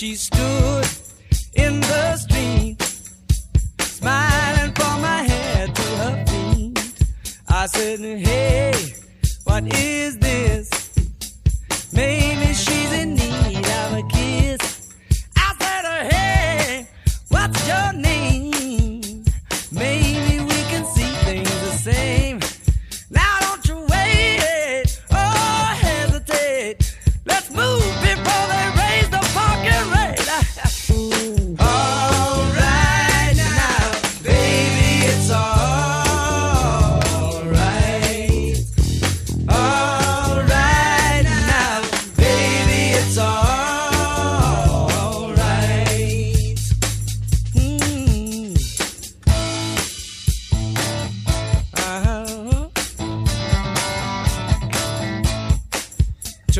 [0.00, 0.86] she stood
[1.56, 2.80] in the street,
[3.82, 7.04] smiling from my head to her feet.
[7.46, 8.94] I said, Hey,
[9.44, 10.16] what is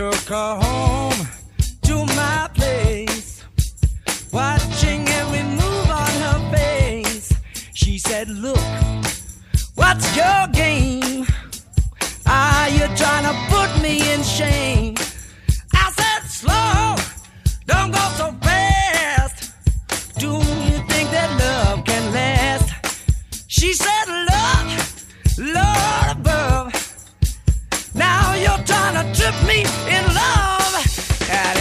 [0.00, 1.28] Took her home
[1.82, 3.44] to my place,
[4.32, 7.30] watching every move on her face.
[7.74, 8.56] She said, Look,
[9.74, 11.26] what's your game?
[12.26, 14.94] Are you trying to put me in shame?
[15.74, 16.96] I said, Slow,
[17.66, 19.52] don't go so fast.
[20.18, 22.72] Do you think that love can last?
[23.48, 25.04] She said, Love,
[25.36, 26.90] Lord above.
[27.94, 29.89] Now you're trying to trip me.
[31.32, 31.59] And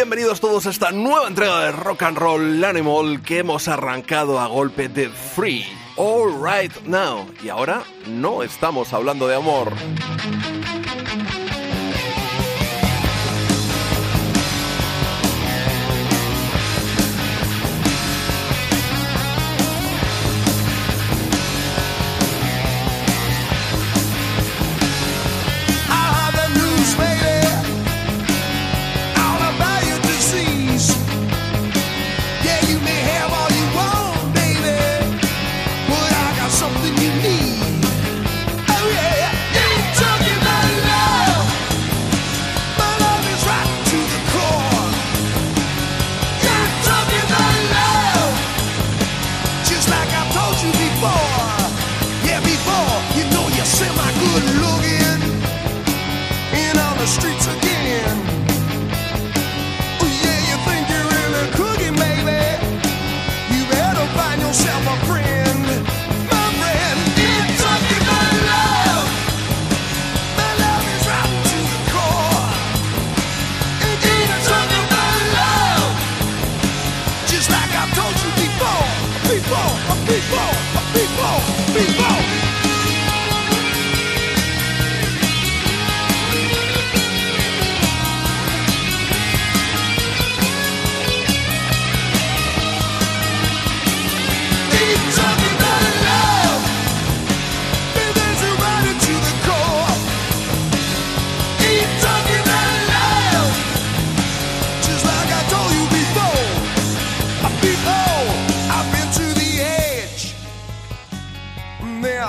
[0.00, 4.46] bienvenidos todos a esta nueva entrega de Rock and Roll Animal que hemos arrancado a
[4.46, 5.66] golpe de Free.
[5.98, 7.26] All right now.
[7.44, 9.70] Y ahora no estamos hablando de amor.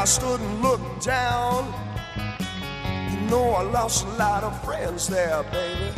[0.01, 1.71] I stood and looked down.
[3.12, 5.94] You know I lost a lot of friends there, baby.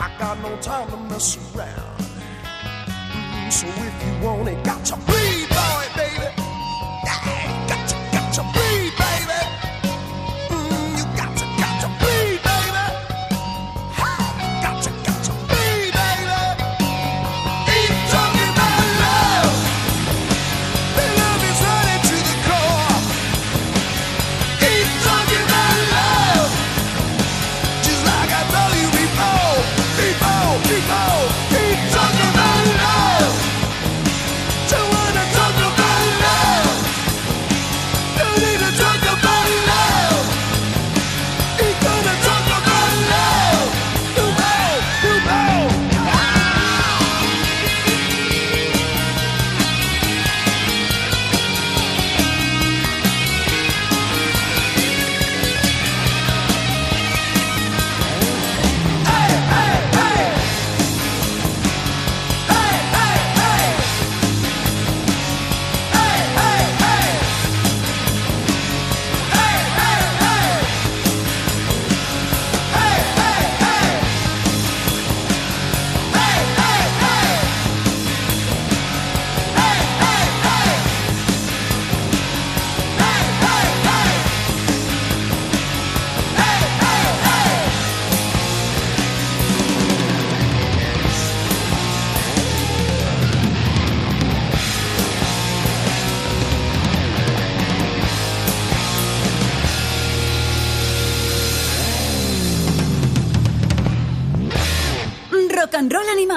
[0.00, 1.98] I got no time to mess around.
[1.98, 5.45] Mm, so if you want it, got to bleed,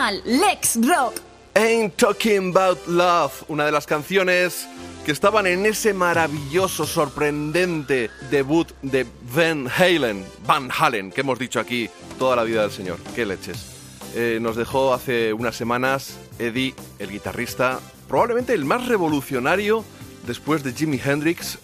[0.10, 1.22] animal, Lex Rock.
[1.56, 4.68] Ain't Talking About Love, una de las canciones
[5.06, 11.60] que estaban en ese maravilloso, sorprendente debut de Van Halen, Van Halen, que hemos dicho
[11.60, 12.98] aquí toda la vida del señor.
[13.16, 13.76] ¡Qué leches!
[14.16, 19.84] Eh, nos dejó hace unas semanas Eddie, el guitarrista, probablemente el más revolucionario
[20.26, 21.60] después de Jimi Hendrix,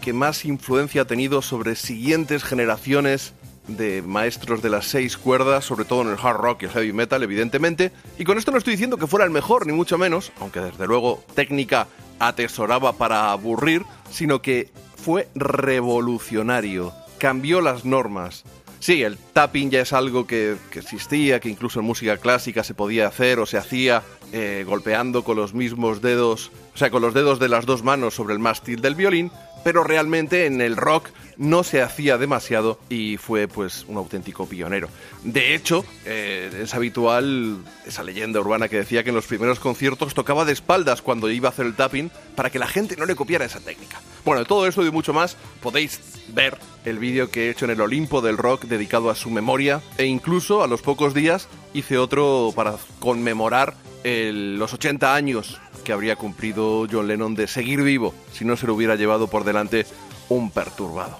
[0.00, 3.34] que más influencia ha tenido sobre siguientes generaciones
[3.68, 6.92] de maestros de las seis cuerdas, sobre todo en el hard rock y el heavy
[6.92, 7.92] metal, evidentemente.
[8.18, 10.86] Y con esto no estoy diciendo que fuera el mejor, ni mucho menos, aunque desde
[10.86, 11.86] luego técnica
[12.18, 18.44] atesoraba para aburrir, sino que fue revolucionario, cambió las normas.
[18.80, 22.72] Sí, el tapping ya es algo que, que existía, que incluso en música clásica se
[22.72, 24.02] podía hacer o se hacía
[24.32, 28.14] eh, golpeando con los mismos dedos, o sea, con los dedos de las dos manos
[28.14, 29.30] sobre el mástil del violín,
[29.64, 31.10] pero realmente en el rock
[31.40, 34.90] no se hacía demasiado y fue pues un auténtico pionero.
[35.24, 40.12] De hecho, eh, es habitual esa leyenda urbana que decía que en los primeros conciertos
[40.12, 43.16] tocaba de espaldas cuando iba a hacer el tapping para que la gente no le
[43.16, 44.00] copiara esa técnica.
[44.24, 47.80] Bueno, todo esto y mucho más podéis ver el vídeo que he hecho en el
[47.80, 52.52] Olimpo del Rock dedicado a su memoria e incluso a los pocos días hice otro
[52.54, 53.74] para conmemorar
[54.04, 58.74] los 80 años que habría cumplido John Lennon de seguir vivo si no se lo
[58.74, 59.86] hubiera llevado por delante
[60.28, 61.18] un perturbado.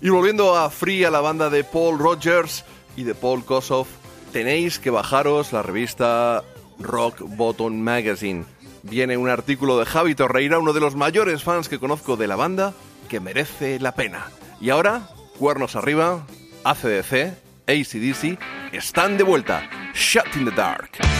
[0.00, 2.64] Y volviendo a Free, a la banda de Paul Rogers
[2.96, 3.88] y de Paul Kossoff,
[4.32, 6.44] tenéis que bajaros la revista
[6.78, 8.44] Rock Bottom Magazine.
[8.82, 12.36] Viene un artículo de Javi Torreira, uno de los mayores fans que conozco de la
[12.36, 12.74] banda,
[13.08, 14.26] que merece la pena.
[14.60, 16.26] Y ahora, cuernos arriba,
[16.64, 17.34] ACDC,
[17.66, 18.38] ACDC,
[18.72, 19.68] están de vuelta.
[19.94, 21.13] Shut in the Dark.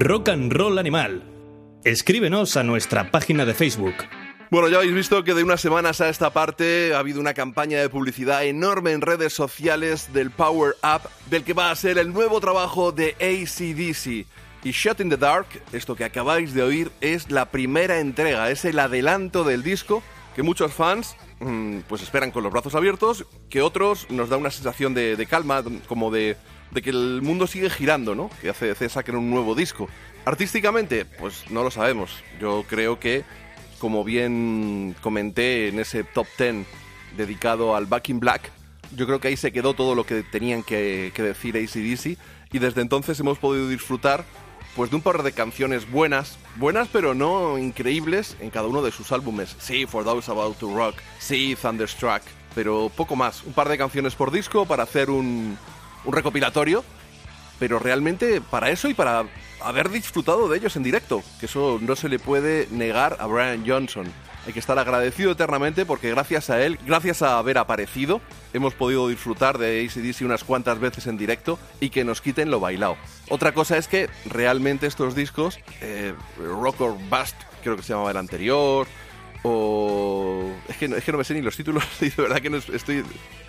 [0.00, 1.24] Rock and Roll Animal.
[1.84, 3.94] Escríbenos a nuestra página de Facebook.
[4.48, 7.80] Bueno, ya habéis visto que de unas semanas a esta parte ha habido una campaña
[7.80, 12.12] de publicidad enorme en redes sociales del Power Up, del que va a ser el
[12.12, 14.26] nuevo trabajo de ACDC.
[14.64, 18.64] Y Shut in the Dark, esto que acabáis de oír, es la primera entrega, es
[18.64, 20.02] el adelanto del disco
[20.36, 24.52] que muchos fans mm, pues esperan con los brazos abiertos, que otros nos da una
[24.52, 26.36] sensación de, calma, como de,
[26.74, 28.30] que el mundo sigue girando, ¿no?
[28.40, 29.88] Que que saquen un nuevo disco.
[30.24, 32.10] Artísticamente, pues no lo sabemos.
[32.40, 33.24] Yo creo que,
[33.78, 36.66] como bien comenté en ese top 10
[37.16, 38.50] dedicado al Back in Black,
[38.94, 42.18] yo creo que ahí se quedó todo lo que tenían que, que decir ACDC
[42.52, 44.24] y desde entonces hemos podido disfrutar
[44.76, 48.92] pues de un par de canciones buenas, buenas pero no increíbles en cada uno de
[48.92, 49.56] sus álbumes.
[49.58, 52.22] Sí, For Those About to Rock, sí, Thunderstruck,
[52.54, 53.42] pero poco más.
[53.44, 55.58] Un par de canciones por disco para hacer un,
[56.04, 56.84] un recopilatorio,
[57.58, 59.24] pero realmente para eso y para
[59.60, 63.64] haber disfrutado de ellos en directo, que eso no se le puede negar a Brian
[63.66, 64.06] Johnson.
[64.46, 68.20] Hay que estar agradecido eternamente porque gracias a él, gracias a haber aparecido,
[68.54, 72.60] hemos podido disfrutar de ACDC unas cuantas veces en directo y que nos quiten lo
[72.60, 72.96] bailado.
[73.28, 78.12] Otra cosa es que realmente estos discos, eh, Rock or Bust, creo que se llamaba
[78.12, 78.86] el anterior,
[79.42, 80.50] o...
[80.68, 83.04] Es que, es que no me sé ni los títulos de verdad que no estoy...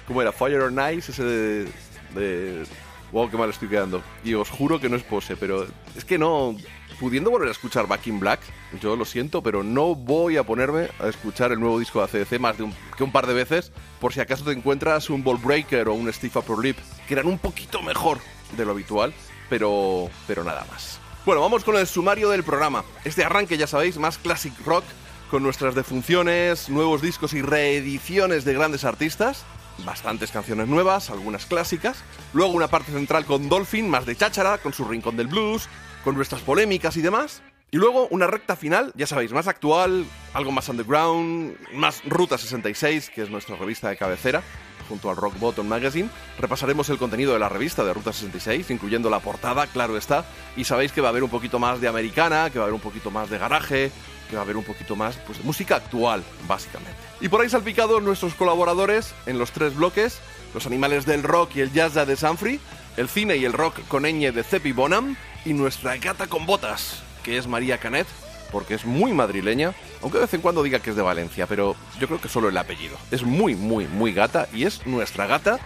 [0.06, 0.32] ¿Cómo era?
[0.32, 1.68] Fire or Nice, ese de,
[2.14, 2.66] de...
[3.12, 4.04] Wow, qué mal estoy quedando.
[4.24, 6.56] Y os juro que no es pose, pero es que no
[7.00, 8.42] pudiendo volver a escuchar Back in Black,
[8.82, 12.40] yo lo siento, pero no voy a ponerme a escuchar el nuevo disco de ACDC
[12.40, 15.38] más de un, que un par de veces, por si acaso te encuentras un Ball
[15.38, 18.20] Breaker o un Steve Upper Lip, que eran un poquito mejor
[18.56, 19.14] de lo habitual,
[19.50, 21.00] pero, pero nada más.
[21.26, 22.84] Bueno, vamos con el sumario del programa.
[23.06, 24.84] Este arranque, ya sabéis, más classic rock,
[25.32, 29.46] con nuestras defunciones, nuevos discos y reediciones de grandes artistas
[29.86, 32.04] bastantes canciones nuevas, algunas clásicas.
[32.34, 35.68] Luego una parte central con Dolphin, más de cháchara, con su rincón del blues
[36.04, 37.42] con nuestras polémicas y demás.
[37.72, 43.12] Y luego una recta final, ya sabéis, más actual, algo más underground, más Ruta 66,
[43.12, 44.42] que es nuestra revista de cabecera,
[44.90, 46.10] junto al Rock Bottom Magazine.
[46.40, 50.26] Repasaremos el contenido de la revista de Ruta 66, incluyendo la portada, claro está.
[50.58, 52.74] Y sabéis que va a haber un poquito más de americana, que va a haber
[52.74, 53.92] un poquito más de garaje,
[54.30, 56.98] que va a haber un poquito más pues, de música actual, básicamente.
[57.22, 60.20] Y por ahí salpicados nuestros colaboradores en los tres bloques,
[60.54, 62.60] los animales del rock y el jazz de Sanfrey,
[62.98, 65.16] el cine y el rock con ñ de Cepi Bonham,
[65.46, 68.08] y nuestra gata con botas, que es María Canet,
[68.52, 71.76] porque es muy madrileña, aunque de vez en cuando diga que es de Valencia, pero
[72.00, 72.98] yo creo que solo el apellido.
[73.12, 75.60] Es muy, muy, muy gata y es nuestra gata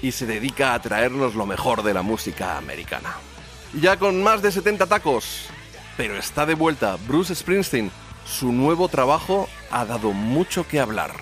[0.00, 3.14] y se dedica a traernos lo mejor de la música americana.
[3.80, 5.46] Ya con más de 70 tacos,
[5.96, 7.90] pero está de vuelta Bruce Springsteen.
[8.24, 11.12] Su nuevo trabajo ha dado mucho que hablar.